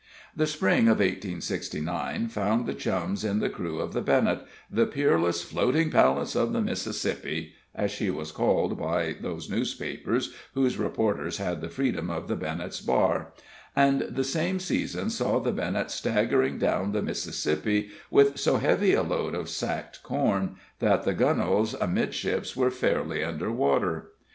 The 0.35 0.47
Spring 0.47 0.87
of 0.87 0.97
1869 0.97 2.29
found 2.29 2.65
the 2.65 2.73
Chums 2.73 3.23
in 3.23 3.37
the 3.37 3.51
crew 3.51 3.79
of 3.79 3.93
the 3.93 4.01
Bennett, 4.01 4.39
"the 4.67 4.87
peerless 4.87 5.43
floating 5.43 5.91
palace 5.91 6.33
of 6.35 6.53
the 6.53 6.59
Mississippi," 6.61 7.53
as 7.75 7.91
she 7.91 8.09
was 8.09 8.31
called 8.31 8.79
by 8.79 9.15
those 9.21 9.47
newspapers 9.47 10.33
whose 10.55 10.79
reporters 10.79 11.37
had 11.37 11.61
the 11.61 11.69
freedom 11.69 12.09
of 12.09 12.27
the 12.27 12.35
Bennett's 12.35 12.81
bar; 12.81 13.31
and 13.75 14.01
the 14.09 14.23
same 14.23 14.57
season 14.59 15.11
saw 15.11 15.37
the 15.39 15.51
Bennett 15.51 15.91
staggering 15.91 16.57
down 16.57 16.93
the 16.93 17.03
Mississippi 17.03 17.91
with 18.09 18.39
so 18.39 18.57
heavy 18.57 18.95
a 18.95 19.03
load 19.03 19.35
of 19.35 19.49
sacked 19.49 20.01
corn, 20.01 20.55
that 20.79 21.03
the 21.03 21.13
gunwales 21.13 21.75
amidships 21.75 22.55
were 22.55 22.71
fairly 22.71 23.23
under 23.23 23.51
water. 23.51 24.13